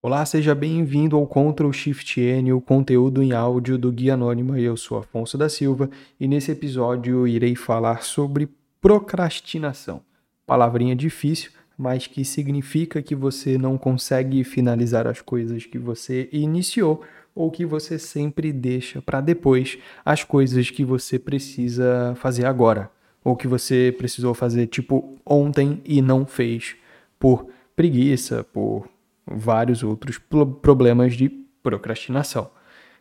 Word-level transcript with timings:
Olá, 0.00 0.24
seja 0.24 0.54
bem-vindo 0.54 1.16
ao 1.16 1.26
Ctrl 1.26 1.72
Shift 1.72 2.20
N, 2.20 2.52
o 2.52 2.60
conteúdo 2.60 3.20
em 3.20 3.32
áudio 3.32 3.76
do 3.76 3.90
Guia 3.90 4.14
Anônima. 4.14 4.56
Eu 4.60 4.76
sou 4.76 4.96
Afonso 4.96 5.36
da 5.36 5.48
Silva 5.48 5.90
e 6.20 6.28
nesse 6.28 6.52
episódio 6.52 7.26
irei 7.26 7.56
falar 7.56 8.04
sobre 8.04 8.48
procrastinação. 8.80 10.00
Palavrinha 10.46 10.94
difícil, 10.94 11.50
mas 11.76 12.06
que 12.06 12.24
significa 12.24 13.02
que 13.02 13.16
você 13.16 13.58
não 13.58 13.76
consegue 13.76 14.44
finalizar 14.44 15.08
as 15.08 15.20
coisas 15.20 15.66
que 15.66 15.78
você 15.78 16.28
iniciou 16.30 17.02
ou 17.34 17.50
que 17.50 17.66
você 17.66 17.98
sempre 17.98 18.52
deixa 18.52 19.02
para 19.02 19.20
depois 19.20 19.78
as 20.04 20.22
coisas 20.22 20.70
que 20.70 20.84
você 20.84 21.18
precisa 21.18 22.14
fazer 22.20 22.46
agora, 22.46 22.88
ou 23.24 23.34
que 23.34 23.48
você 23.48 23.92
precisou 23.98 24.32
fazer 24.32 24.68
tipo 24.68 25.18
ontem 25.26 25.82
e 25.84 26.00
não 26.00 26.24
fez 26.24 26.76
por 27.18 27.48
preguiça, 27.74 28.44
por 28.44 28.88
vários 29.30 29.82
outros 29.82 30.18
problemas 30.62 31.14
de 31.14 31.28
procrastinação. 31.62 32.50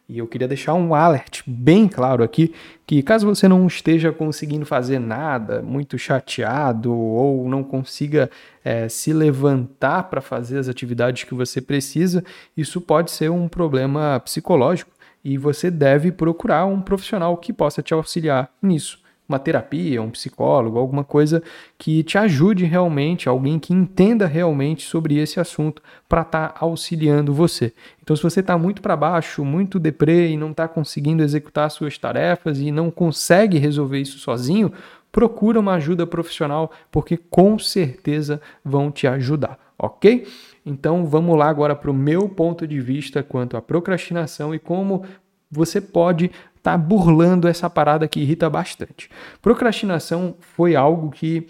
E 0.09 0.20
eu 0.20 0.27
queria 0.27 0.48
deixar 0.48 0.73
um 0.73 0.95
alert 0.95 1.41
bem 1.45 1.86
claro 1.86 2.23
aqui 2.23 2.53
que 2.86 3.03
caso 3.03 3.27
você 3.27 3.45
não 3.45 3.67
esteja 3.67 4.09
conseguindo 4.09 4.66
fazer 4.66 5.00
nada, 5.00 5.62
muito 5.62 5.98
chateado 5.98 6.95
ou 6.95 7.50
não 7.50 7.62
consiga 7.62 8.31
é, 8.63 8.88
se 8.88 9.12
levantar 9.12 10.03
para 10.03 10.22
fazer 10.22 10.59
as 10.59 10.70
atividades 10.70 11.26
que 11.26 11.36
você 11.36 11.59
precisa, 11.59 12.23
isso 12.55 12.80
pode 12.80 13.12
ser 13.12 13.30
um 13.30 13.50
problema 13.50 14.17
psicológico 14.22 14.91
e 15.22 15.38
você 15.38 15.70
deve 15.70 16.09
procurar 16.09 16.66
um 16.66 16.80
profissional 16.80 17.36
que 17.36 17.52
possa 17.52 17.81
te 17.81 17.94
auxiliar 17.94 18.50
nisso 18.62 19.05
uma 19.27 19.38
terapia, 19.38 20.02
um 20.02 20.09
psicólogo, 20.09 20.77
alguma 20.77 21.04
coisa 21.04 21.44
que 21.77 22.04
te 22.04 22.17
ajude 22.17 22.66
realmente, 22.66 23.27
alguém 23.27 23.59
que 23.59 23.73
entenda 23.73 24.26
realmente 24.26 24.84
sobre 24.84 25.17
esse 25.17 25.40
assunto 25.40 25.81
para 26.08 26.22
estar 26.22 26.50
tá 26.50 26.66
auxiliando 26.66 27.34
você. 27.34 27.73
Então, 28.02 28.16
se 28.16 28.23
você 28.23 28.40
está 28.40 28.58
muito 28.58 28.81
para 28.81 28.95
baixo, 28.95 29.44
muito 29.44 29.80
deprê 29.80 30.30
e 30.30 30.38
não 30.38 30.52
está 30.52 30.67
conseguindo 30.67 31.23
executar 31.23 31.70
suas 31.70 31.98
tarefas 31.98 32.59
e 32.59 32.72
não 32.72 32.89
consegue 32.89 33.58
resolver 33.58 34.00
isso 34.00 34.17
sozinho, 34.20 34.72
procura 35.11 35.59
uma 35.59 35.73
ajuda 35.73 36.08
profissional, 36.08 36.72
porque 36.92 37.17
com 37.17 37.58
certeza 37.59 38.39
vão 38.64 38.92
te 38.92 39.08
ajudar, 39.08 39.58
ok? 39.78 40.28
Então 40.66 41.05
vamos 41.05 41.38
lá 41.38 41.50
agora 41.50 41.75
para 41.75 41.92
o 41.92 41.94
meu 41.94 42.30
ponto 42.30 42.67
de 42.67 42.80
vista 42.80 43.23
quanto 43.23 43.58
à 43.58 43.61
procrastinação 43.61 44.53
e 44.53 44.59
como 44.59 45.03
você 45.50 45.80
pode 45.80 46.30
está 46.68 46.78
burlando 46.78 47.48
essa 47.48 47.70
parada 47.70 48.08
que 48.08 48.20
irrita 48.20 48.50
bastante. 48.50 49.10
Procrastinação 49.42 50.36
foi 50.40 50.76
algo 50.76 51.10
que 51.10 51.48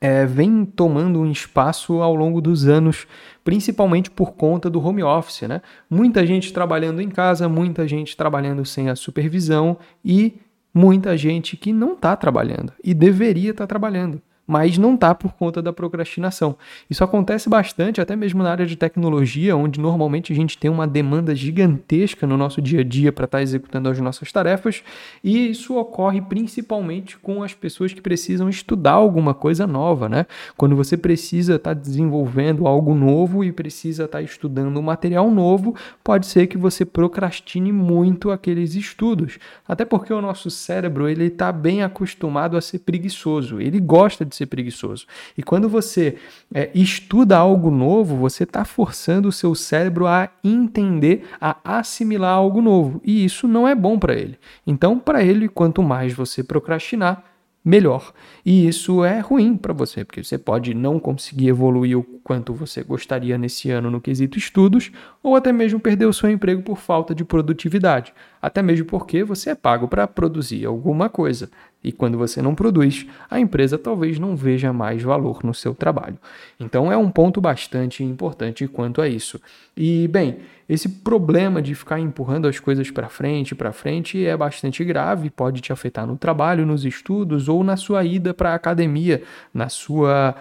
é, 0.00 0.24
vem 0.24 0.64
tomando 0.64 1.20
um 1.20 1.30
espaço 1.30 2.00
ao 2.00 2.14
longo 2.14 2.40
dos 2.40 2.66
anos, 2.66 3.06
principalmente 3.44 4.10
por 4.10 4.32
conta 4.32 4.70
do 4.70 4.82
home 4.82 5.02
office, 5.02 5.42
né? 5.42 5.60
Muita 5.90 6.26
gente 6.26 6.52
trabalhando 6.52 7.02
em 7.02 7.10
casa, 7.10 7.48
muita 7.48 7.86
gente 7.86 8.16
trabalhando 8.16 8.64
sem 8.64 8.88
a 8.88 8.96
supervisão 8.96 9.76
e 10.02 10.40
muita 10.72 11.16
gente 11.16 11.56
que 11.56 11.72
não 11.72 11.92
está 11.92 12.16
trabalhando 12.16 12.72
e 12.82 12.94
deveria 12.94 13.50
estar 13.50 13.64
tá 13.64 13.68
trabalhando 13.68 14.22
mas 14.48 14.78
não 14.78 14.94
está 14.94 15.14
por 15.14 15.32
conta 15.34 15.60
da 15.60 15.74
procrastinação. 15.74 16.56
Isso 16.88 17.04
acontece 17.04 17.50
bastante, 17.50 18.00
até 18.00 18.16
mesmo 18.16 18.42
na 18.42 18.50
área 18.50 18.64
de 18.64 18.76
tecnologia, 18.76 19.54
onde 19.54 19.78
normalmente 19.78 20.32
a 20.32 20.36
gente 20.36 20.56
tem 20.56 20.70
uma 20.70 20.86
demanda 20.86 21.34
gigantesca 21.34 22.26
no 22.26 22.38
nosso 22.38 22.62
dia 22.62 22.80
a 22.80 22.84
dia 22.84 23.12
para 23.12 23.26
estar 23.26 23.38
tá 23.38 23.42
executando 23.42 23.90
as 23.90 24.00
nossas 24.00 24.32
tarefas, 24.32 24.82
e 25.22 25.50
isso 25.50 25.76
ocorre 25.76 26.22
principalmente 26.22 27.18
com 27.18 27.42
as 27.42 27.52
pessoas 27.52 27.92
que 27.92 28.00
precisam 28.00 28.48
estudar 28.48 28.92
alguma 28.92 29.34
coisa 29.34 29.66
nova, 29.66 30.08
né? 30.08 30.24
Quando 30.56 30.74
você 30.74 30.96
precisa 30.96 31.56
estar 31.56 31.74
tá 31.74 31.80
desenvolvendo 31.80 32.66
algo 32.66 32.94
novo 32.94 33.44
e 33.44 33.52
precisa 33.52 34.04
estar 34.04 34.18
tá 34.18 34.22
estudando 34.22 34.78
um 34.78 34.82
material 34.82 35.30
novo, 35.30 35.74
pode 36.02 36.26
ser 36.26 36.46
que 36.46 36.56
você 36.56 36.86
procrastine 36.86 37.70
muito 37.70 38.30
aqueles 38.30 38.74
estudos, 38.74 39.38
até 39.66 39.84
porque 39.84 40.12
o 40.12 40.22
nosso 40.22 40.50
cérebro 40.50 41.06
ele 41.06 41.24
está 41.24 41.52
bem 41.52 41.82
acostumado 41.82 42.56
a 42.56 42.62
ser 42.62 42.78
preguiçoso, 42.78 43.60
ele 43.60 43.78
gosta 43.78 44.24
de 44.24 44.37
ser 44.38 44.46
preguiçoso. 44.46 45.06
E 45.36 45.42
quando 45.42 45.68
você 45.68 46.16
é, 46.52 46.70
estuda 46.74 47.36
algo 47.36 47.70
novo, 47.70 48.16
você 48.16 48.44
está 48.44 48.64
forçando 48.64 49.28
o 49.28 49.32
seu 49.32 49.54
cérebro 49.54 50.06
a 50.06 50.30
entender, 50.42 51.26
a 51.40 51.56
assimilar 51.78 52.32
algo 52.32 52.62
novo. 52.62 53.00
E 53.04 53.24
isso 53.24 53.46
não 53.46 53.68
é 53.68 53.74
bom 53.74 53.98
para 53.98 54.14
ele. 54.14 54.38
Então, 54.66 54.98
para 54.98 55.22
ele, 55.22 55.48
quanto 55.48 55.82
mais 55.82 56.12
você 56.12 56.42
procrastinar, 56.42 57.24
melhor. 57.64 58.12
E 58.44 58.66
isso 58.66 59.04
é 59.04 59.20
ruim 59.20 59.56
para 59.56 59.74
você, 59.74 60.04
porque 60.04 60.24
você 60.24 60.38
pode 60.38 60.72
não 60.74 60.98
conseguir 60.98 61.48
evoluir 61.48 61.98
o 61.98 62.02
quanto 62.28 62.52
você 62.52 62.82
gostaria 62.82 63.38
nesse 63.38 63.70
ano 63.70 63.90
no 63.90 64.02
quesito 64.02 64.36
estudos, 64.36 64.92
ou 65.22 65.34
até 65.34 65.50
mesmo 65.50 65.80
perder 65.80 66.04
o 66.04 66.12
seu 66.12 66.30
emprego 66.30 66.60
por 66.60 66.76
falta 66.76 67.14
de 67.14 67.24
produtividade, 67.24 68.12
até 68.40 68.60
mesmo 68.60 68.84
porque 68.84 69.24
você 69.24 69.48
é 69.48 69.54
pago 69.54 69.88
para 69.88 70.06
produzir 70.06 70.66
alguma 70.66 71.08
coisa. 71.08 71.48
E 71.82 71.90
quando 71.90 72.18
você 72.18 72.42
não 72.42 72.54
produz, 72.54 73.06
a 73.30 73.40
empresa 73.40 73.78
talvez 73.78 74.18
não 74.18 74.36
veja 74.36 74.72
mais 74.72 75.02
valor 75.02 75.40
no 75.42 75.54
seu 75.54 75.74
trabalho. 75.74 76.18
Então 76.60 76.92
é 76.92 76.96
um 76.96 77.10
ponto 77.10 77.40
bastante 77.40 78.04
importante 78.04 78.68
quanto 78.68 79.00
a 79.00 79.08
isso. 79.08 79.40
E 79.76 80.06
bem, 80.08 80.38
esse 80.68 80.88
problema 80.88 81.62
de 81.62 81.74
ficar 81.74 82.00
empurrando 82.00 82.48
as 82.48 82.58
coisas 82.58 82.90
para 82.90 83.08
frente, 83.08 83.54
para 83.54 83.72
frente 83.72 84.26
é 84.26 84.36
bastante 84.36 84.84
grave, 84.84 85.30
pode 85.30 85.60
te 85.60 85.72
afetar 85.72 86.06
no 86.06 86.16
trabalho, 86.16 86.66
nos 86.66 86.84
estudos 86.84 87.48
ou 87.48 87.62
na 87.62 87.76
sua 87.76 88.04
ida 88.04 88.34
para 88.34 88.50
a 88.50 88.54
academia, 88.54 89.22
na 89.54 89.68
sua, 89.68 90.34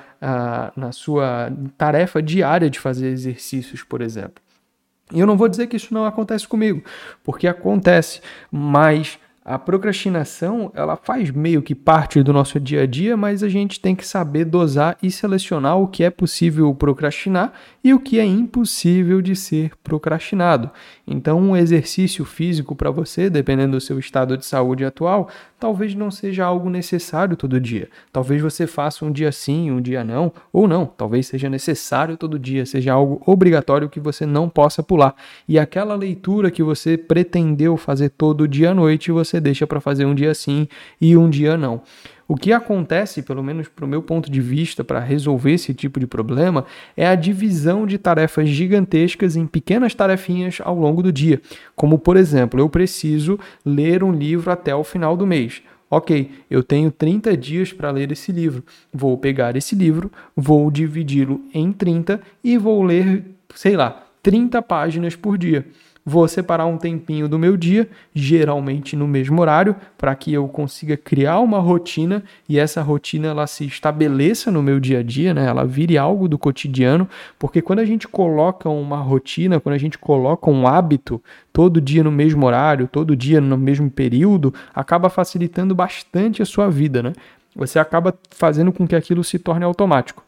na 0.75 0.91
sua 0.91 1.51
tarefa 1.77 2.21
diária 2.21 2.69
de 2.69 2.79
fazer 2.79 3.07
exercícios, 3.07 3.83
por 3.83 4.01
exemplo. 4.01 4.43
E 5.13 5.19
eu 5.19 5.27
não 5.27 5.37
vou 5.37 5.47
dizer 5.47 5.67
que 5.67 5.77
isso 5.77 5.93
não 5.93 6.05
acontece 6.05 6.47
comigo, 6.47 6.83
porque 7.23 7.47
acontece, 7.47 8.21
mas 8.51 9.17
a 9.47 9.57
procrastinação, 9.57 10.69
ela 10.75 10.97
faz 10.97 11.31
meio 11.31 11.61
que 11.61 11.73
parte 11.73 12.21
do 12.21 12.33
nosso 12.33 12.59
dia 12.59 12.81
a 12.81 12.85
dia, 12.85 13.15
mas 13.15 13.41
a 13.41 13.47
gente 13.47 13.79
tem 13.79 13.95
que 13.95 14.05
saber 14.05 14.43
dosar 14.43 14.97
e 15.01 15.09
selecionar 15.09 15.79
o 15.79 15.87
que 15.87 16.03
é 16.03 16.09
possível 16.09 16.75
procrastinar 16.75 17.53
e 17.81 17.93
o 17.93 17.99
que 17.99 18.19
é 18.19 18.25
impossível 18.25 19.21
de 19.21 19.37
ser 19.37 19.71
procrastinado. 19.81 20.69
Então, 21.07 21.39
um 21.39 21.55
exercício 21.55 22.25
físico 22.25 22.75
para 22.75 22.91
você, 22.91 23.29
dependendo 23.29 23.77
do 23.77 23.81
seu 23.81 23.97
estado 23.97 24.37
de 24.37 24.45
saúde 24.45 24.83
atual, 24.83 25.29
talvez 25.57 25.95
não 25.95 26.11
seja 26.11 26.43
algo 26.43 26.69
necessário 26.69 27.37
todo 27.37 27.57
dia. 27.57 27.87
Talvez 28.11 28.41
você 28.41 28.67
faça 28.67 29.05
um 29.05 29.11
dia 29.13 29.31
sim, 29.31 29.71
um 29.71 29.79
dia 29.79 30.03
não, 30.03 30.33
ou 30.51 30.67
não. 30.67 30.85
Talvez 30.85 31.27
seja 31.27 31.49
necessário 31.49 32.17
todo 32.17 32.37
dia, 32.37 32.65
seja 32.65 32.91
algo 32.91 33.21
obrigatório 33.25 33.87
que 33.87 34.01
você 34.01 34.25
não 34.25 34.49
possa 34.49 34.83
pular. 34.83 35.15
E 35.47 35.57
aquela 35.57 35.95
leitura 35.95 36.51
que 36.51 36.61
você 36.61 36.97
pretendeu 36.97 37.77
fazer 37.77 38.09
todo 38.09 38.45
dia 38.45 38.71
à 38.71 38.73
noite, 38.73 39.09
você 39.09 39.36
deixa 39.39 39.67
para 39.67 39.79
fazer 39.79 40.05
um 40.05 40.15
dia 40.15 40.33
sim 40.33 40.67
e 40.99 41.15
um 41.15 41.29
dia 41.29 41.57
não. 41.57 41.81
O 42.27 42.35
que 42.35 42.51
acontece, 42.51 43.21
pelo 43.21 43.41
menos 43.41 43.69
para 43.69 43.85
o 43.85 43.87
meu 43.87 44.01
ponto 44.01 44.29
de 44.29 44.41
vista, 44.41 44.83
para 44.83 44.99
resolver 44.99 45.53
esse 45.53 45.73
tipo 45.73 45.97
de 45.97 46.05
problema, 46.05 46.65
é 46.95 47.07
a 47.07 47.15
divisão 47.15 47.85
de 47.85 47.97
tarefas 47.97 48.49
gigantescas 48.49 49.37
em 49.37 49.47
pequenas 49.47 49.95
tarefinhas 49.95 50.57
ao 50.61 50.75
longo 50.77 51.01
do 51.01 51.11
dia. 51.11 51.41
Como, 51.73 51.97
por 51.97 52.17
exemplo, 52.17 52.59
eu 52.59 52.67
preciso 52.67 53.39
ler 53.65 54.03
um 54.03 54.11
livro 54.11 54.51
até 54.51 54.75
o 54.75 54.83
final 54.83 55.15
do 55.15 55.25
mês. 55.25 55.61
Ok, 55.89 56.29
eu 56.51 56.61
tenho 56.61 56.91
30 56.91 57.37
dias 57.37 57.71
para 57.71 57.91
ler 57.91 58.11
esse 58.11 58.33
livro. 58.33 58.61
Vou 58.91 59.17
pegar 59.17 59.55
esse 59.55 59.73
livro, 59.73 60.11
vou 60.35 60.69
dividi-lo 60.69 61.41
em 61.53 61.71
30 61.71 62.19
e 62.43 62.57
vou 62.57 62.83
ler, 62.83 63.23
sei 63.55 63.77
lá, 63.77 64.05
30 64.21 64.61
páginas 64.61 65.15
por 65.15 65.37
dia. 65.37 65.65
Vou 66.09 66.25
separar 66.25 66.65
um 66.67 66.77
tempinho 66.77 67.27
do 67.27 67.37
meu 67.37 67.57
dia, 67.57 67.89
geralmente 68.15 68.95
no 68.95 69.05
mesmo 69.05 69.41
horário, 69.41 69.75
para 69.97 70.15
que 70.15 70.31
eu 70.31 70.47
consiga 70.47 70.95
criar 70.95 71.41
uma 71.41 71.59
rotina 71.59 72.23
e 72.47 72.57
essa 72.57 72.81
rotina 72.81 73.27
ela 73.27 73.45
se 73.45 73.65
estabeleça 73.65 74.49
no 74.49 74.63
meu 74.63 74.79
dia 74.79 74.99
a 74.99 75.03
dia, 75.03 75.33
né? 75.33 75.45
Ela 75.45 75.65
vire 75.65 75.97
algo 75.97 76.29
do 76.29 76.37
cotidiano, 76.37 77.09
porque 77.37 77.61
quando 77.61 77.79
a 77.79 77.85
gente 77.85 78.07
coloca 78.07 78.69
uma 78.69 79.01
rotina, 79.01 79.59
quando 79.59 79.75
a 79.75 79.77
gente 79.77 79.97
coloca 79.97 80.49
um 80.49 80.65
hábito 80.65 81.21
todo 81.51 81.81
dia 81.81 82.05
no 82.05 82.11
mesmo 82.11 82.45
horário, 82.45 82.87
todo 82.87 83.13
dia 83.13 83.41
no 83.41 83.57
mesmo 83.57 83.91
período, 83.91 84.53
acaba 84.73 85.09
facilitando 85.09 85.75
bastante 85.75 86.41
a 86.41 86.45
sua 86.45 86.69
vida, 86.69 87.03
né? 87.03 87.11
Você 87.53 87.79
acaba 87.79 88.17
fazendo 88.31 88.71
com 88.71 88.87
que 88.87 88.95
aquilo 88.95 89.25
se 89.25 89.37
torne 89.37 89.65
automático. 89.65 90.23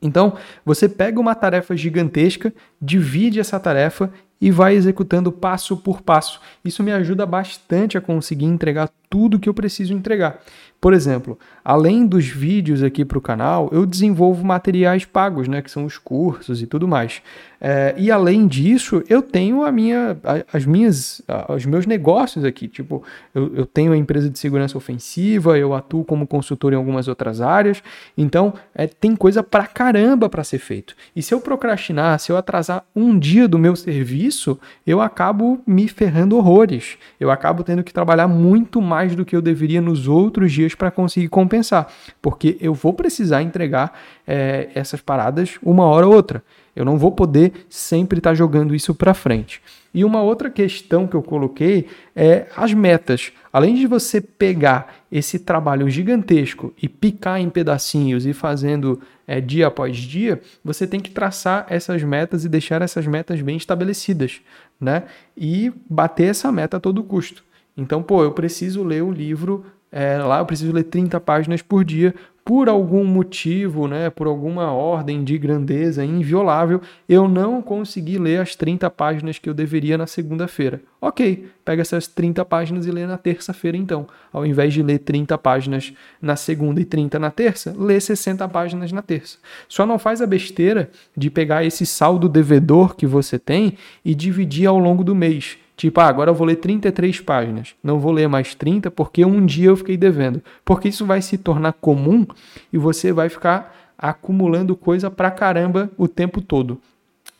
Então, 0.00 0.34
você 0.64 0.88
pega 0.88 1.18
uma 1.18 1.34
tarefa 1.34 1.76
gigantesca, 1.76 2.52
divide 2.80 3.40
essa 3.40 3.58
tarefa 3.58 4.12
e 4.40 4.50
vai 4.50 4.74
executando 4.74 5.32
passo 5.32 5.76
por 5.76 6.02
passo. 6.02 6.40
Isso 6.64 6.82
me 6.82 6.92
ajuda 6.92 7.26
bastante 7.26 7.98
a 7.98 8.00
conseguir 8.00 8.46
entregar 8.46 8.90
tudo 9.08 9.38
que 9.38 9.48
eu 9.48 9.54
preciso 9.54 9.92
entregar. 9.92 10.40
Por 10.80 10.94
exemplo, 10.94 11.36
além 11.64 12.06
dos 12.06 12.28
vídeos 12.28 12.84
aqui 12.84 13.04
para 13.04 13.18
o 13.18 13.20
canal, 13.20 13.68
eu 13.72 13.84
desenvolvo 13.84 14.44
materiais 14.44 15.04
pagos, 15.04 15.48
né, 15.48 15.60
que 15.60 15.70
são 15.70 15.84
os 15.84 15.98
cursos 15.98 16.62
e 16.62 16.66
tudo 16.66 16.86
mais. 16.86 17.20
É, 17.60 17.92
e 17.98 18.10
além 18.10 18.46
disso, 18.46 19.02
eu 19.08 19.20
tenho 19.20 19.64
a 19.64 19.72
minha, 19.72 20.16
as 20.52 20.64
minhas, 20.64 21.20
os 21.48 21.66
meus 21.66 21.86
negócios 21.86 22.44
aqui. 22.44 22.68
Tipo, 22.68 23.02
eu, 23.34 23.56
eu 23.56 23.66
tenho 23.66 23.92
a 23.92 23.96
empresa 23.96 24.30
de 24.30 24.38
segurança 24.38 24.78
ofensiva, 24.78 25.58
eu 25.58 25.74
atuo 25.74 26.04
como 26.04 26.26
consultor 26.26 26.72
em 26.72 26.76
algumas 26.76 27.08
outras 27.08 27.40
áreas. 27.40 27.82
Então, 28.16 28.54
é, 28.72 28.86
tem 28.86 29.16
coisa 29.16 29.42
pra 29.42 29.66
caramba 29.66 30.28
para 30.28 30.44
ser 30.44 30.58
feito. 30.58 30.94
E 31.16 31.22
se 31.22 31.34
eu 31.34 31.40
procrastinar, 31.40 32.20
se 32.20 32.30
eu 32.30 32.36
atrasar 32.36 32.84
um 32.94 33.18
dia 33.18 33.48
do 33.48 33.58
meu 33.58 33.74
serviço, 33.74 34.58
eu 34.86 35.00
acabo 35.00 35.60
me 35.66 35.88
ferrando 35.88 36.36
horrores. 36.36 36.96
Eu 37.18 37.32
acabo 37.32 37.64
tendo 37.64 37.82
que 37.82 37.92
trabalhar 37.92 38.28
muito 38.28 38.80
mais 38.80 38.97
do 39.14 39.24
que 39.24 39.34
eu 39.34 39.42
deveria 39.42 39.80
nos 39.80 40.08
outros 40.08 40.52
dias 40.52 40.74
para 40.74 40.90
conseguir 40.90 41.28
compensar, 41.28 41.88
porque 42.20 42.56
eu 42.60 42.74
vou 42.74 42.92
precisar 42.92 43.42
entregar 43.42 43.98
é, 44.26 44.68
essas 44.74 45.00
paradas 45.00 45.58
uma 45.62 45.84
hora 45.84 46.06
ou 46.06 46.14
outra. 46.14 46.42
Eu 46.74 46.84
não 46.84 46.96
vou 46.96 47.10
poder 47.10 47.66
sempre 47.68 48.18
estar 48.18 48.30
tá 48.30 48.34
jogando 48.34 48.74
isso 48.74 48.94
para 48.94 49.12
frente. 49.12 49.60
E 49.92 50.04
uma 50.04 50.22
outra 50.22 50.48
questão 50.48 51.08
que 51.08 51.16
eu 51.16 51.22
coloquei 51.22 51.88
é 52.14 52.46
as 52.56 52.72
metas. 52.72 53.32
Além 53.52 53.74
de 53.74 53.86
você 53.86 54.20
pegar 54.20 54.94
esse 55.10 55.38
trabalho 55.38 55.88
gigantesco 55.90 56.72
e 56.80 56.88
picar 56.88 57.40
em 57.40 57.50
pedacinhos 57.50 58.26
e 58.26 58.32
fazendo 58.32 59.00
é, 59.26 59.40
dia 59.40 59.66
após 59.66 59.96
dia, 59.96 60.40
você 60.62 60.86
tem 60.86 61.00
que 61.00 61.10
traçar 61.10 61.66
essas 61.68 62.02
metas 62.02 62.44
e 62.44 62.48
deixar 62.48 62.80
essas 62.82 63.06
metas 63.06 63.40
bem 63.40 63.56
estabelecidas, 63.56 64.40
né? 64.80 65.04
E 65.36 65.72
bater 65.88 66.30
essa 66.30 66.52
meta 66.52 66.76
a 66.76 66.80
todo 66.80 67.02
custo. 67.02 67.42
Então, 67.78 68.02
pô, 68.02 68.22
eu 68.22 68.32
preciso 68.32 68.84
ler 68.84 69.02
o 69.02 69.10
livro 69.10 69.64
é, 69.90 70.18
lá 70.18 70.38
eu 70.40 70.46
preciso 70.46 70.72
ler 70.72 70.84
30 70.84 71.18
páginas 71.20 71.62
por 71.62 71.82
dia, 71.82 72.14
por 72.44 72.66
algum 72.68 73.04
motivo, 73.04 73.86
né, 73.86 74.08
por 74.08 74.26
alguma 74.26 74.72
ordem 74.72 75.22
de 75.22 75.36
grandeza 75.36 76.02
inviolável, 76.02 76.80
eu 77.06 77.28
não 77.28 77.60
consegui 77.60 78.16
ler 78.16 78.40
as 78.40 78.56
30 78.56 78.88
páginas 78.90 79.38
que 79.38 79.50
eu 79.50 79.54
deveria 79.54 79.98
na 79.98 80.06
segunda-feira. 80.06 80.80
Ok, 80.98 81.46
pega 81.62 81.82
essas 81.82 82.06
30 82.06 82.42
páginas 82.46 82.86
e 82.86 82.90
lê 82.90 83.06
na 83.06 83.18
terça-feira 83.18 83.76
então. 83.76 84.06
Ao 84.32 84.46
invés 84.46 84.72
de 84.72 84.82
ler 84.82 84.98
30 84.98 85.36
páginas 85.36 85.92
na 86.22 86.36
segunda 86.36 86.80
e 86.80 86.86
30 86.86 87.18
na 87.18 87.30
terça, 87.30 87.74
lê 87.78 88.00
60 88.00 88.48
páginas 88.48 88.92
na 88.92 89.02
terça. 89.02 89.36
Só 89.68 89.84
não 89.84 89.98
faz 89.98 90.22
a 90.22 90.26
besteira 90.26 90.90
de 91.14 91.30
pegar 91.30 91.64
esse 91.64 91.84
saldo 91.84 92.30
devedor 92.30 92.96
que 92.96 93.06
você 93.06 93.38
tem 93.38 93.76
e 94.02 94.14
dividir 94.14 94.66
ao 94.66 94.78
longo 94.78 95.04
do 95.04 95.14
mês. 95.14 95.58
Tipo, 95.78 96.00
ah, 96.00 96.08
agora 96.08 96.32
eu 96.32 96.34
vou 96.34 96.44
ler 96.44 96.56
33 96.56 97.20
páginas. 97.20 97.76
Não 97.84 98.00
vou 98.00 98.10
ler 98.10 98.28
mais 98.28 98.52
30 98.52 98.90
porque 98.90 99.24
um 99.24 99.46
dia 99.46 99.68
eu 99.68 99.76
fiquei 99.76 99.96
devendo. 99.96 100.42
Porque 100.64 100.88
isso 100.88 101.06
vai 101.06 101.22
se 101.22 101.38
tornar 101.38 101.72
comum 101.72 102.26
e 102.72 102.76
você 102.76 103.12
vai 103.12 103.28
ficar 103.28 103.92
acumulando 103.96 104.74
coisa 104.74 105.08
pra 105.08 105.30
caramba 105.30 105.88
o 105.96 106.08
tempo 106.08 106.40
todo. 106.40 106.80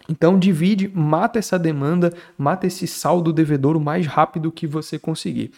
Então 0.09 0.39
divide, 0.39 0.89
mata 0.95 1.41
essa 1.41 1.59
demanda, 1.59 2.15
mata 2.39 2.65
esse 2.65 2.87
saldo 2.87 3.33
devedor 3.33 3.77
o 3.77 3.81
mais 3.81 4.07
rápido 4.07 4.53
que 4.53 4.69
você 4.69 5.01
conseguir. 5.01 5.51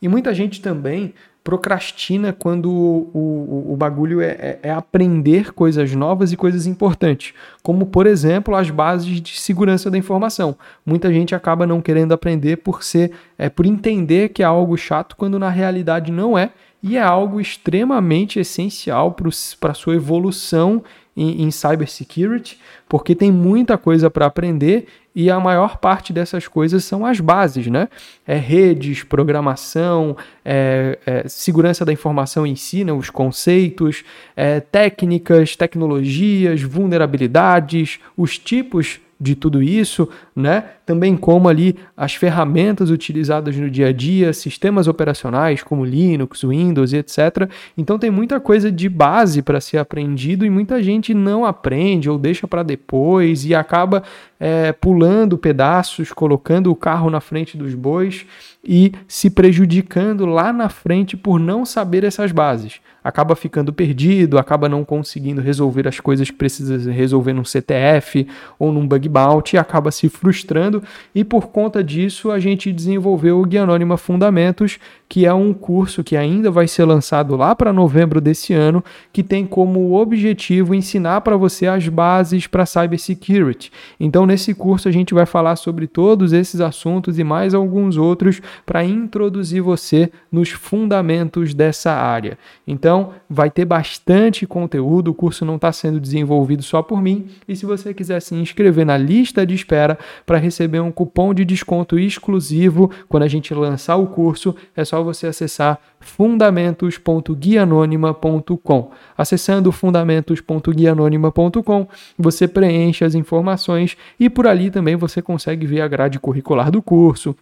E 0.00 0.06
muita 0.06 0.32
gente 0.32 0.62
também 0.62 1.12
procrastina 1.42 2.32
quando 2.32 2.70
o, 2.70 3.10
o, 3.14 3.72
o 3.72 3.76
bagulho 3.76 4.20
é, 4.20 4.26
é, 4.26 4.58
é, 4.64 4.70
aprender 4.70 5.52
coisas 5.52 5.94
novas 5.94 6.32
e 6.32 6.36
coisas 6.36 6.66
importantes, 6.66 7.32
como 7.62 7.86
por 7.86 8.06
exemplo 8.06 8.54
as 8.54 8.70
bases 8.70 9.20
de 9.20 9.38
segurança 9.40 9.90
da 9.90 9.96
informação. 9.96 10.56
Muita 10.84 11.12
gente 11.12 11.34
acaba 11.34 11.66
não 11.66 11.80
querendo 11.80 12.12
aprender 12.12 12.58
por 12.58 12.82
ser, 12.82 13.12
é, 13.38 13.48
por 13.48 13.64
entender 13.64 14.28
que 14.30 14.42
é 14.42 14.46
algo 14.46 14.76
chato 14.76 15.16
quando 15.16 15.38
na 15.38 15.48
realidade 15.48 16.12
não 16.12 16.36
é 16.36 16.50
e 16.82 16.96
é 16.96 17.02
algo 17.02 17.40
extremamente 17.40 18.38
essencial 18.38 19.16
para 19.58 19.72
a 19.72 19.74
sua 19.74 19.94
evolução 19.94 20.82
em, 21.18 21.42
em 21.42 21.50
cybersecurity, 21.50 22.58
porque 22.88 23.14
tem 23.14 23.32
muita 23.32 23.76
coisa 23.76 24.08
para 24.08 24.26
aprender 24.26 24.86
e 25.14 25.30
a 25.30 25.40
maior 25.40 25.78
parte 25.78 26.12
dessas 26.12 26.46
coisas 26.46 26.84
são 26.84 27.04
as 27.04 27.18
bases, 27.18 27.66
né? 27.66 27.88
É 28.24 28.36
redes, 28.36 29.02
programação, 29.02 30.16
é, 30.44 30.96
é, 31.04 31.28
segurança 31.28 31.84
da 31.84 31.92
informação 31.92 32.46
em 32.46 32.54
si, 32.54 32.84
né? 32.84 32.92
os 32.92 33.10
conceitos, 33.10 34.04
é, 34.36 34.60
técnicas, 34.60 35.56
tecnologias, 35.56 36.62
vulnerabilidades, 36.62 37.98
os 38.16 38.38
tipos 38.38 39.00
de 39.20 39.34
tudo 39.34 39.60
isso, 39.60 40.08
né? 40.34 40.64
Também 40.86 41.16
como 41.16 41.48
ali 41.48 41.76
as 41.96 42.14
ferramentas 42.14 42.88
utilizadas 42.88 43.56
no 43.56 43.68
dia 43.68 43.88
a 43.88 43.92
dia, 43.92 44.32
sistemas 44.32 44.86
operacionais 44.86 45.62
como 45.62 45.84
Linux, 45.84 46.42
Windows 46.42 46.92
e 46.92 46.98
etc. 46.98 47.50
Então 47.76 47.98
tem 47.98 48.10
muita 48.10 48.38
coisa 48.38 48.70
de 48.70 48.88
base 48.88 49.42
para 49.42 49.60
ser 49.60 49.78
aprendido 49.78 50.46
e 50.46 50.50
muita 50.50 50.80
gente 50.82 51.12
não 51.12 51.44
aprende 51.44 52.08
ou 52.08 52.16
deixa 52.16 52.46
para 52.46 52.62
depois 52.62 53.44
e 53.44 53.54
acaba 53.54 54.04
é, 54.38 54.72
pulando 54.72 55.36
pedaços, 55.36 56.12
colocando 56.12 56.70
o 56.70 56.76
carro 56.76 57.10
na 57.10 57.20
frente 57.20 57.56
dos 57.56 57.74
bois 57.74 58.24
e 58.64 58.92
se 59.08 59.30
prejudicando 59.30 60.26
lá 60.26 60.52
na 60.52 60.68
frente 60.68 61.16
por 61.16 61.40
não 61.40 61.64
saber 61.64 62.04
essas 62.04 62.30
bases. 62.30 62.80
Acaba 63.02 63.34
ficando 63.34 63.72
perdido, 63.72 64.38
acaba 64.38 64.68
não 64.68 64.84
conseguindo 64.84 65.40
resolver 65.40 65.88
as 65.88 65.98
coisas 65.98 66.30
que 66.30 66.36
precisa 66.36 66.92
resolver 66.92 67.32
num 67.32 67.44
CTF 67.44 68.26
ou 68.58 68.70
num 68.70 68.86
bug 68.86 69.07
bounty 69.08 69.56
e 69.56 69.58
acaba 69.58 69.90
se 69.90 70.08
frustrando. 70.08 70.82
E 71.14 71.24
por 71.24 71.48
conta 71.48 71.82
disso, 71.82 72.30
a 72.30 72.38
gente 72.38 72.72
desenvolveu 72.72 73.40
o 73.40 73.44
Guia 73.44 73.62
Anônima 73.62 73.96
Fundamentos, 73.96 74.78
que 75.08 75.24
é 75.24 75.32
um 75.32 75.54
curso 75.54 76.04
que 76.04 76.16
ainda 76.16 76.50
vai 76.50 76.68
ser 76.68 76.84
lançado 76.84 77.34
lá 77.34 77.54
para 77.54 77.72
novembro 77.72 78.20
desse 78.20 78.52
ano, 78.52 78.84
que 79.12 79.22
tem 79.22 79.46
como 79.46 79.94
objetivo 79.94 80.74
ensinar 80.74 81.22
para 81.22 81.36
você 81.36 81.66
as 81.66 81.88
bases 81.88 82.46
para 82.46 82.66
cybersecurity. 82.66 83.72
Então, 83.98 84.26
nesse 84.26 84.54
curso, 84.54 84.88
a 84.88 84.92
gente 84.92 85.14
vai 85.14 85.24
falar 85.24 85.56
sobre 85.56 85.86
todos 85.86 86.32
esses 86.32 86.60
assuntos 86.60 87.18
e 87.18 87.24
mais 87.24 87.54
alguns 87.54 87.96
outros 87.96 88.42
para 88.66 88.84
introduzir 88.84 89.62
você 89.62 90.10
nos 90.30 90.50
fundamentos 90.50 91.54
dessa 91.54 91.92
área. 91.92 92.36
Então, 92.66 93.12
vai 93.30 93.50
ter 93.50 93.64
bastante 93.64 94.46
conteúdo, 94.46 95.10
o 95.10 95.14
curso 95.14 95.44
não 95.44 95.56
está 95.56 95.72
sendo 95.72 95.98
desenvolvido 95.98 96.62
só 96.62 96.82
por 96.82 97.00
mim, 97.00 97.26
e 97.46 97.56
se 97.56 97.64
você 97.64 97.94
quiser 97.94 98.20
se 98.20 98.34
inscrever 98.34 98.84
na 98.84 98.98
lista 98.98 99.46
de 99.46 99.54
espera 99.54 99.98
para 100.26 100.36
receber 100.36 100.80
um 100.80 100.92
cupom 100.92 101.32
de 101.32 101.44
desconto 101.44 101.98
exclusivo 101.98 102.90
quando 103.08 103.22
a 103.22 103.28
gente 103.28 103.54
lançar 103.54 103.96
o 103.96 104.06
curso, 104.06 104.54
é 104.76 104.84
só 104.84 104.97
você 105.04 105.26
acessar 105.26 105.78
fundamentos.guianônima.com. 106.00 108.90
Acessando 109.16 109.72
fundamentos.guianônima.com, 109.72 111.88
você 112.18 112.48
preenche 112.48 113.04
as 113.04 113.14
informações 113.14 113.96
e 114.18 114.30
por 114.30 114.46
ali 114.46 114.70
também 114.70 114.96
você 114.96 115.22
consegue 115.22 115.66
ver 115.66 115.80
a 115.80 115.88
grade 115.88 116.18
curricular 116.18 116.70
do 116.70 116.82
curso, 116.82 117.34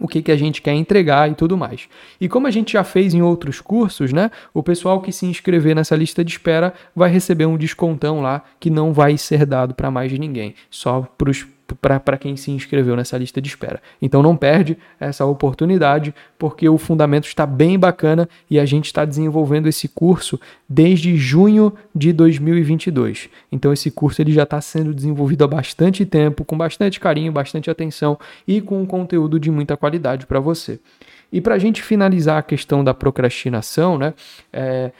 o 0.00 0.08
que, 0.08 0.22
que 0.22 0.32
a 0.32 0.36
gente 0.36 0.60
quer 0.60 0.74
entregar 0.74 1.30
e 1.30 1.34
tudo 1.34 1.56
mais. 1.56 1.88
E 2.20 2.28
como 2.28 2.46
a 2.46 2.50
gente 2.50 2.72
já 2.72 2.84
fez 2.84 3.14
em 3.14 3.22
outros 3.22 3.60
cursos, 3.60 4.12
né? 4.12 4.30
O 4.52 4.62
pessoal 4.62 5.00
que 5.00 5.12
se 5.12 5.26
inscrever 5.26 5.74
nessa 5.74 5.96
lista 5.96 6.24
de 6.24 6.32
espera 6.32 6.74
vai 6.94 7.10
receber 7.10 7.46
um 7.46 7.56
descontão 7.56 8.20
lá 8.20 8.42
que 8.58 8.70
não 8.70 8.92
vai 8.92 9.16
ser 9.16 9.46
dado 9.46 9.74
para 9.74 9.90
mais 9.90 10.12
ninguém, 10.18 10.54
só 10.68 11.02
para 11.16 11.30
os 11.30 11.46
para 11.80 12.18
quem 12.18 12.36
se 12.36 12.50
inscreveu 12.50 12.94
nessa 12.96 13.16
lista 13.16 13.40
de 13.40 13.48
espera. 13.48 13.80
Então 14.00 14.22
não 14.22 14.36
perde 14.36 14.76
essa 15.00 15.24
oportunidade, 15.24 16.14
porque 16.38 16.68
o 16.68 16.78
fundamento 16.78 17.26
está 17.26 17.46
bem 17.46 17.78
bacana 17.78 18.28
e 18.50 18.58
a 18.58 18.64
gente 18.64 18.86
está 18.86 19.04
desenvolvendo 19.04 19.66
esse 19.66 19.88
curso 19.88 20.38
desde 20.68 21.16
junho 21.16 21.72
de 21.94 22.12
2022. 22.12 23.28
Então 23.50 23.72
esse 23.72 23.90
curso 23.90 24.20
ele 24.20 24.32
já 24.32 24.42
está 24.42 24.60
sendo 24.60 24.94
desenvolvido 24.94 25.44
há 25.44 25.48
bastante 25.48 26.04
tempo, 26.04 26.44
com 26.44 26.56
bastante 26.56 27.00
carinho, 27.00 27.32
bastante 27.32 27.70
atenção 27.70 28.18
e 28.46 28.60
com 28.60 28.82
um 28.82 28.86
conteúdo 28.86 29.40
de 29.40 29.50
muita 29.50 29.76
qualidade 29.76 30.26
para 30.26 30.40
você. 30.40 30.78
E 31.32 31.40
para 31.40 31.56
a 31.56 31.58
gente 31.58 31.82
finalizar 31.82 32.38
a 32.38 32.42
questão 32.42 32.84
da 32.84 32.94
procrastinação, 32.94 33.98
né? 33.98 34.14
É, 34.52 34.92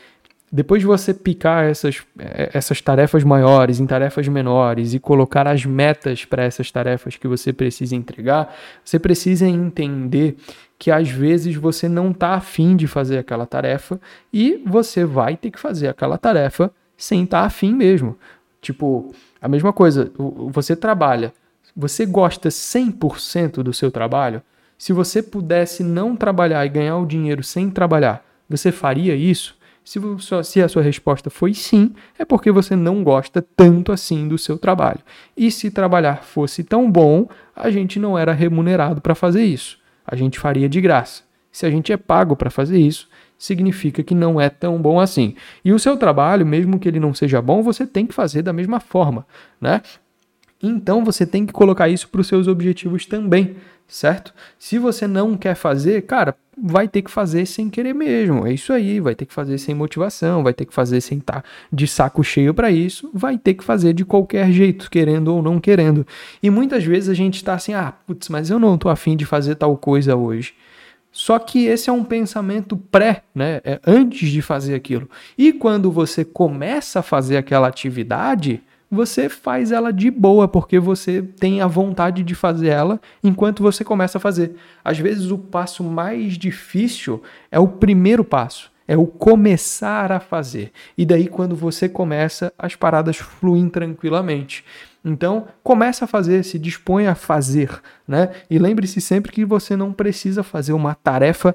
depois 0.55 0.83
de 0.83 0.87
você 0.87 1.13
picar 1.13 1.65
essas, 1.65 2.01
essas 2.17 2.81
tarefas 2.81 3.25
maiores 3.25 3.81
em 3.81 3.87
tarefas 3.89 4.29
menores 4.29 4.95
e 4.95 5.01
colocar 5.01 5.49
as 5.49 5.67
metas 5.67 6.25
para 6.25 6.45
essas 6.45 6.71
tarefas 6.71 7.17
que 7.17 7.27
você 7.27 7.53
precisa 7.53 7.97
entregar, 7.97 8.55
você 8.85 8.97
precisa 8.97 9.49
entender 9.49 10.37
que 10.79 10.93
às 10.93 11.11
vezes 11.11 11.57
você 11.57 11.89
não 11.89 12.13
está 12.13 12.35
afim 12.35 12.77
de 12.77 12.87
fazer 12.87 13.19
aquela 13.19 13.47
tarefa 13.47 14.01
e 14.33 14.63
você 14.65 15.05
vai 15.05 15.37
ter 15.37 15.51
que 15.51 15.59
fazer 15.59 15.89
aquela 15.89 16.17
tarefa 16.17 16.71
sem 16.97 17.25
estar 17.25 17.41
tá 17.41 17.47
afim 17.47 17.75
mesmo. 17.75 18.17
Tipo, 18.63 19.13
a 19.43 19.49
mesma 19.49 19.73
coisa, 19.73 20.13
você 20.53 20.77
trabalha, 20.77 21.35
você 21.77 22.07
gosta 22.07 22.49
100% 22.49 23.55
do 23.55 23.73
seu 23.73 23.91
trabalho? 23.91 24.41
Se 24.79 24.93
você 24.93 25.21
pudesse 25.21 25.83
não 25.83 26.15
trabalhar 26.15 26.65
e 26.65 26.69
ganhar 26.69 26.97
o 26.99 27.07
dinheiro 27.07 27.43
sem 27.43 27.71
trabalhar, 27.71 28.25
você 28.49 28.71
faria 28.71 29.17
isso? 29.17 29.57
Se, 29.85 30.01
se 30.45 30.63
a 30.63 30.69
sua 30.69 30.83
resposta 30.83 31.29
foi 31.29 31.53
sim, 31.53 31.93
é 32.19 32.25
porque 32.25 32.51
você 32.51 32.75
não 32.75 33.05
gosta 33.05 33.43
tanto 33.43 33.93
assim 33.93 34.27
do 34.27 34.39
seu 34.39 34.57
trabalho. 34.57 35.01
E 35.37 35.51
se 35.51 35.71
trabalhar 35.71 36.25
fosse 36.25 36.65
tão 36.65 36.91
bom, 36.91 37.29
a 37.55 37.71
gente 37.71 38.01
não 38.01 38.19
era 38.19 38.33
remunerado 38.33 39.03
para 39.03 39.15
fazer 39.15 39.45
isso. 39.45 39.79
A 40.07 40.17
gente 40.17 40.39
faria 40.39 40.69
de 40.69 40.81
graça. 40.81 41.23
Se 41.53 41.67
a 41.67 41.71
gente 41.71 41.93
é 41.93 41.97
pago 41.97 42.35
para 42.35 42.51
fazer 42.51 42.79
isso, 42.79 43.09
significa 43.39 44.03
que 44.03 44.15
não 44.15 44.41
é 44.41 44.49
tão 44.49 44.81
bom 44.81 44.99
assim. 44.99 45.37
E 45.65 45.73
o 45.73 45.79
seu 45.79 45.97
trabalho, 45.97 46.47
mesmo 46.47 46.79
que 46.79 46.89
ele 46.89 46.99
não 46.99 47.13
seja 47.13 47.43
bom, 47.43 47.63
você 47.63 47.87
tem 47.87 48.07
que 48.07 48.15
fazer 48.15 48.43
da 48.43 48.53
mesma 48.53 48.81
forma, 48.81 49.27
né? 49.61 49.83
Então 50.63 51.05
você 51.05 51.27
tem 51.27 51.45
que 51.45 51.53
colocar 51.53 51.89
isso 51.89 52.09
para 52.09 52.23
os 52.23 52.27
seus 52.27 52.49
objetivos 52.49 53.05
também, 53.05 53.57
certo? 53.87 54.35
Se 54.59 54.79
você 54.79 55.07
não 55.07 55.37
quer 55.37 55.55
fazer, 55.55 56.03
cara, 56.03 56.37
vai 56.57 56.89
ter 56.89 57.03
que 57.03 57.11
fazer 57.11 57.47
sem 57.47 57.69
querer 57.69 57.95
mesmo. 57.95 58.47
É 58.47 58.53
isso 58.53 58.73
aí, 58.73 59.01
vai 59.01 59.15
ter 59.15 59.27
que 59.27 59.35
fazer 59.35 59.59
sem 59.59 59.75
motivação, 59.75 60.43
vai 60.43 60.55
ter 60.55 60.65
que 60.65 60.75
fazer 60.75 61.01
sem 61.01 61.19
estar 61.19 61.43
tá 61.43 61.49
de 61.73 61.87
saco 61.87 62.23
cheio 62.23 62.55
para 62.55 62.71
isso, 62.71 63.11
vai 63.13 63.37
ter 63.39 63.55
que 63.55 63.65
fazer 63.65 63.93
de 63.93 64.05
qualquer 64.05 64.51
jeito, 64.53 64.91
querendo 64.91 65.29
ou 65.29 65.43
não 65.43 65.61
querendo. 65.61 66.07
E 66.43 66.51
muitas 66.51 66.85
vezes 66.85 67.09
a 67.09 67.15
gente 67.15 67.37
está 67.37 67.55
assim, 67.55 67.75
ah, 67.75 67.93
putz, 68.07 68.29
mas 68.29 68.51
eu 68.51 68.59
não 68.59 68.79
tô 68.79 68.89
afim 68.89 69.17
de 69.17 69.25
fazer 69.25 69.55
tal 69.57 69.77
coisa 69.77 70.17
hoje. 70.17 70.55
Só 71.11 71.39
que 71.39 71.67
esse 71.67 71.89
é 71.89 71.93
um 71.93 72.03
pensamento 72.03 72.77
pré, 72.77 73.23
né? 73.33 73.61
É 73.63 73.81
antes 73.87 74.31
de 74.31 74.43
fazer 74.43 74.75
aquilo. 74.75 75.09
E 75.39 75.53
quando 75.53 75.93
você 75.93 76.25
começa 76.25 76.99
a 76.99 77.03
fazer 77.05 77.37
aquela 77.37 77.69
atividade, 77.69 78.61
você 78.91 79.29
faz 79.29 79.73
ela 79.73 79.93
de 79.93 80.11
boa, 80.11 80.47
porque 80.47 80.79
você 80.79 81.23
tem 81.23 81.61
a 81.61 81.67
vontade 81.67 82.23
de 82.23 82.35
fazer 82.35 82.69
ela 82.69 83.01
enquanto 83.23 83.63
você 83.63 83.85
começa 83.85 84.19
a 84.19 84.21
fazer. 84.21 84.55
Às 84.85 84.99
vezes 84.99 85.31
o 85.31 85.39
passo 85.39 85.83
mais 85.83 86.39
difícil 86.39 87.23
é 87.51 87.59
o 87.59 87.69
primeiro 87.69 88.25
passo, 88.25 88.71
é 88.87 88.97
o 88.97 89.07
começar 89.07 90.13
a 90.13 90.21
fazer. 90.21 90.71
E 90.97 91.05
daí 91.05 91.27
quando 91.27 91.57
você 91.57 91.89
começa, 91.89 92.53
as 92.59 92.75
paradas 92.77 93.17
fluem 93.17 93.69
tranquilamente. 93.69 94.65
Então, 95.05 95.47
começa 95.63 96.07
a 96.07 96.09
fazer, 96.09 96.43
se 96.45 96.59
dispõe 96.59 97.07
a 97.07 97.15
fazer, 97.15 97.71
né? 98.09 98.31
E 98.49 98.59
lembre-se 98.59 99.03
sempre 99.03 99.31
que 99.31 99.45
você 99.45 99.77
não 99.77 99.93
precisa 99.93 100.43
fazer 100.43 100.73
uma 100.73 100.95
tarefa 100.95 101.55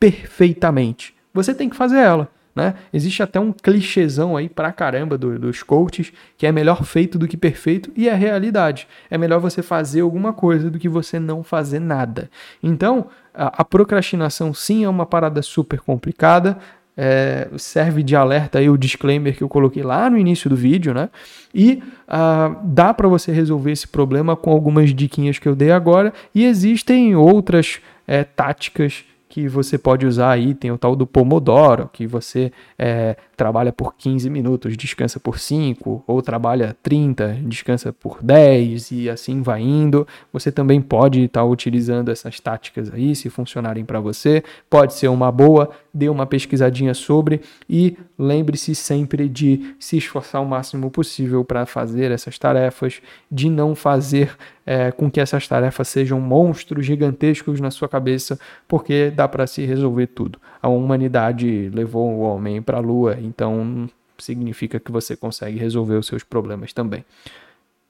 perfeitamente. 0.00 1.14
Você 1.32 1.54
tem 1.54 1.68
que 1.68 1.76
fazer 1.76 1.98
ela. 1.98 2.28
Né? 2.58 2.74
Existe 2.92 3.22
até 3.22 3.38
um 3.38 3.52
clichêzão 3.52 4.36
aí 4.36 4.48
pra 4.48 4.72
caramba 4.72 5.16
do, 5.16 5.38
dos 5.38 5.62
coaches 5.62 6.12
que 6.36 6.44
é 6.44 6.50
melhor 6.50 6.82
feito 6.82 7.16
do 7.16 7.28
que 7.28 7.36
perfeito 7.36 7.92
e 7.94 8.08
é 8.08 8.14
realidade. 8.14 8.88
É 9.08 9.16
melhor 9.16 9.38
você 9.38 9.62
fazer 9.62 10.00
alguma 10.00 10.32
coisa 10.32 10.68
do 10.68 10.76
que 10.76 10.88
você 10.88 11.20
não 11.20 11.44
fazer 11.44 11.78
nada. 11.78 12.28
Então, 12.60 13.06
a, 13.32 13.62
a 13.62 13.64
procrastinação 13.64 14.52
sim 14.52 14.82
é 14.82 14.88
uma 14.88 15.06
parada 15.06 15.40
super 15.40 15.78
complicada 15.78 16.58
é, 17.00 17.46
serve 17.56 18.02
de 18.02 18.16
alerta 18.16 18.58
aí 18.58 18.68
o 18.68 18.76
disclaimer 18.76 19.36
que 19.36 19.44
eu 19.44 19.48
coloquei 19.48 19.84
lá 19.84 20.10
no 20.10 20.18
início 20.18 20.50
do 20.50 20.56
vídeo, 20.56 20.92
né? 20.92 21.08
E 21.54 21.80
uh, 22.08 22.58
dá 22.64 22.92
para 22.92 23.06
você 23.06 23.30
resolver 23.30 23.70
esse 23.70 23.86
problema 23.86 24.34
com 24.34 24.50
algumas 24.50 24.92
diquinhas 24.92 25.38
que 25.38 25.46
eu 25.46 25.54
dei 25.54 25.70
agora. 25.70 26.12
E 26.34 26.44
existem 26.44 27.14
outras 27.14 27.78
é, 28.04 28.24
táticas 28.24 29.04
que 29.28 29.46
você 29.46 29.76
pode 29.76 30.06
usar 30.06 30.30
aí, 30.30 30.54
tem 30.54 30.70
o 30.70 30.78
tal 30.78 30.96
do 30.96 31.06
Pomodoro, 31.06 31.90
que 31.92 32.06
você 32.06 32.50
é, 32.78 33.16
trabalha 33.36 33.72
por 33.72 33.94
15 33.94 34.30
minutos, 34.30 34.76
descansa 34.76 35.20
por 35.20 35.38
5, 35.38 36.02
ou 36.06 36.22
trabalha 36.22 36.76
30, 36.82 37.40
descansa 37.42 37.92
por 37.92 38.18
10 38.22 38.90
e 38.90 39.10
assim 39.10 39.42
vai 39.42 39.60
indo. 39.60 40.06
Você 40.32 40.50
também 40.50 40.80
pode 40.80 41.24
estar 41.24 41.40
tá 41.40 41.46
utilizando 41.46 42.10
essas 42.10 42.40
táticas 42.40 42.92
aí, 42.92 43.14
se 43.14 43.28
funcionarem 43.28 43.84
para 43.84 44.00
você. 44.00 44.42
Pode 44.70 44.94
ser 44.94 45.08
uma 45.08 45.30
boa, 45.30 45.70
dê 45.92 46.08
uma 46.08 46.26
pesquisadinha 46.26 46.94
sobre 46.94 47.42
e 47.68 47.96
lembre-se 48.18 48.74
sempre 48.74 49.28
de 49.28 49.74
se 49.78 49.98
esforçar 49.98 50.42
o 50.42 50.46
máximo 50.46 50.90
possível 50.90 51.44
para 51.44 51.66
fazer 51.66 52.10
essas 52.10 52.38
tarefas, 52.38 53.00
de 53.30 53.50
não 53.50 53.74
fazer 53.74 54.36
é, 54.70 54.92
com 54.92 55.10
que 55.10 55.18
essas 55.18 55.48
tarefas 55.48 55.88
sejam 55.88 56.20
monstros 56.20 56.84
gigantescos 56.84 57.58
na 57.58 57.70
sua 57.70 57.88
cabeça, 57.88 58.38
porque 58.68 59.10
dá 59.10 59.26
para 59.26 59.46
se 59.46 59.64
resolver 59.64 60.08
tudo. 60.08 60.38
A 60.60 60.68
humanidade 60.68 61.70
levou 61.72 62.10
o 62.10 62.20
homem 62.20 62.60
para 62.60 62.76
a 62.76 62.80
lua 62.80 63.16
então 63.18 63.88
significa 64.18 64.78
que 64.78 64.92
você 64.92 65.16
consegue 65.16 65.58
resolver 65.58 65.94
os 65.94 66.06
seus 66.06 66.22
problemas 66.22 66.74
também. 66.74 67.02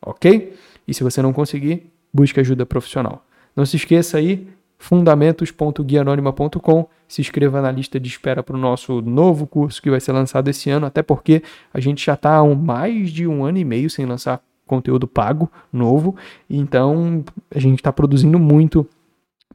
Ok? 0.00 0.54
E 0.86 0.94
se 0.94 1.02
você 1.02 1.20
não 1.20 1.32
conseguir, 1.32 1.90
busque 2.14 2.38
ajuda 2.38 2.64
profissional. 2.64 3.26
Não 3.56 3.66
se 3.66 3.74
esqueça 3.74 4.18
aí, 4.18 4.46
fundamentos.guianônima.com. 4.78 6.88
Se 7.08 7.20
inscreva 7.20 7.60
na 7.60 7.72
lista 7.72 7.98
de 7.98 8.08
espera 8.08 8.40
para 8.40 8.54
o 8.54 8.60
nosso 8.60 9.02
novo 9.02 9.48
curso 9.48 9.82
que 9.82 9.90
vai 9.90 9.98
ser 9.98 10.12
lançado 10.12 10.46
esse 10.46 10.70
ano, 10.70 10.86
até 10.86 11.02
porque 11.02 11.42
a 11.74 11.80
gente 11.80 12.06
já 12.06 12.14
está 12.14 12.36
há 12.36 12.54
mais 12.54 13.10
de 13.10 13.26
um 13.26 13.44
ano 13.44 13.58
e 13.58 13.64
meio 13.64 13.90
sem 13.90 14.06
lançar 14.06 14.40
conteúdo 14.68 15.08
pago 15.08 15.50
novo, 15.72 16.14
então 16.48 17.24
a 17.52 17.58
gente 17.58 17.80
está 17.80 17.92
produzindo 17.92 18.38
muito 18.38 18.86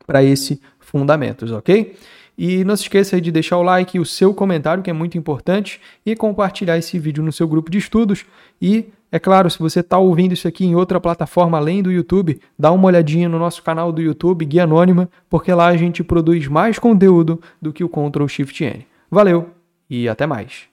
para 0.05 0.21
esse 0.21 0.59
Fundamentos, 0.93 1.51
ok? 1.51 1.95
E 2.37 2.63
não 2.63 2.75
se 2.75 2.83
esqueça 2.83 3.19
de 3.19 3.31
deixar 3.31 3.57
o 3.57 3.63
like, 3.63 3.99
o 3.99 4.05
seu 4.05 4.31
comentário, 4.31 4.83
que 4.83 4.89
é 4.89 4.93
muito 4.93 5.17
importante, 5.17 5.79
e 6.05 6.15
compartilhar 6.15 6.77
esse 6.77 6.99
vídeo 6.99 7.23
no 7.23 7.31
seu 7.31 7.47
grupo 7.47 7.71
de 7.71 7.79
estudos. 7.79 8.25
E, 8.61 8.85
é 9.11 9.17
claro, 9.17 9.49
se 9.49 9.57
você 9.57 9.79
está 9.79 9.97
ouvindo 9.97 10.33
isso 10.33 10.47
aqui 10.47 10.65
em 10.65 10.75
outra 10.75 10.99
plataforma 10.99 11.57
além 11.57 11.81
do 11.81 11.91
YouTube, 11.91 12.39
dá 12.57 12.71
uma 12.71 12.85
olhadinha 12.85 13.29
no 13.29 13.39
nosso 13.39 13.63
canal 13.63 13.91
do 13.91 14.01
YouTube, 14.01 14.45
Guia 14.45 14.63
Anônima, 14.65 15.09
porque 15.29 15.51
lá 15.51 15.67
a 15.67 15.77
gente 15.77 16.03
produz 16.03 16.47
mais 16.47 16.77
conteúdo 16.77 17.41
do 17.61 17.73
que 17.73 17.83
o 17.83 17.89
Ctrl 17.89 18.27
Shift 18.27 18.63
N. 18.63 18.85
Valeu 19.09 19.49
e 19.89 20.09
até 20.09 20.27
mais! 20.27 20.72